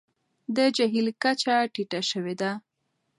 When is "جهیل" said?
0.75-1.07